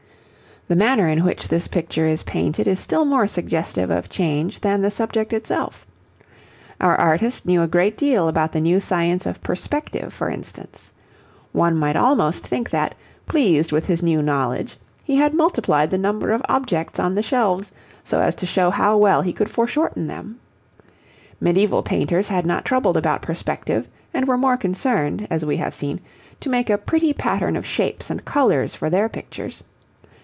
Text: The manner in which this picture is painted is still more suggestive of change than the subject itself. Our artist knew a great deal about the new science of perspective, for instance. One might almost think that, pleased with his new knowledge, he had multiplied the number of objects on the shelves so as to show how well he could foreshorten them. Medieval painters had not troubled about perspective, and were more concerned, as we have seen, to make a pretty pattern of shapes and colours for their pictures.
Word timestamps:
The 0.67 0.77
manner 0.77 1.05
in 1.09 1.25
which 1.25 1.49
this 1.49 1.67
picture 1.67 2.05
is 2.07 2.23
painted 2.23 2.65
is 2.65 2.79
still 2.79 3.03
more 3.03 3.27
suggestive 3.27 3.89
of 3.89 4.07
change 4.09 4.61
than 4.61 4.81
the 4.81 4.91
subject 4.91 5.33
itself. 5.33 5.85
Our 6.79 6.95
artist 6.95 7.45
knew 7.45 7.61
a 7.61 7.67
great 7.67 7.97
deal 7.97 8.29
about 8.29 8.53
the 8.53 8.61
new 8.61 8.79
science 8.79 9.25
of 9.25 9.43
perspective, 9.43 10.13
for 10.13 10.29
instance. 10.29 10.93
One 11.51 11.75
might 11.75 11.97
almost 11.97 12.47
think 12.47 12.69
that, 12.69 12.95
pleased 13.27 13.73
with 13.73 13.85
his 13.87 14.01
new 14.01 14.21
knowledge, 14.21 14.77
he 15.03 15.17
had 15.17 15.33
multiplied 15.33 15.91
the 15.91 15.97
number 15.97 16.31
of 16.31 16.41
objects 16.47 17.01
on 17.01 17.15
the 17.15 17.21
shelves 17.23 17.73
so 18.05 18.21
as 18.21 18.33
to 18.35 18.45
show 18.45 18.69
how 18.69 18.95
well 18.97 19.21
he 19.23 19.33
could 19.33 19.49
foreshorten 19.49 20.07
them. 20.07 20.39
Medieval 21.41 21.83
painters 21.83 22.29
had 22.29 22.45
not 22.45 22.63
troubled 22.63 22.95
about 22.95 23.21
perspective, 23.21 23.89
and 24.13 24.25
were 24.25 24.37
more 24.37 24.55
concerned, 24.55 25.27
as 25.29 25.43
we 25.43 25.57
have 25.57 25.75
seen, 25.75 25.99
to 26.39 26.49
make 26.49 26.69
a 26.69 26.77
pretty 26.77 27.11
pattern 27.11 27.57
of 27.57 27.65
shapes 27.65 28.09
and 28.09 28.23
colours 28.23 28.73
for 28.73 28.89
their 28.89 29.09
pictures. 29.09 29.63